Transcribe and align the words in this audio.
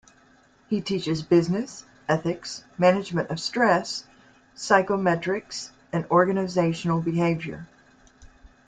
He 0.67 0.81
teaches 0.81 1.21
Business 1.21 1.85
Ethics, 2.09 2.63
Management 2.75 3.29
of 3.29 3.39
stress, 3.39 4.03
Psychometrics 4.55 5.69
and 5.93 6.05
Organisational 6.09 7.03
behaviour. 7.05 7.67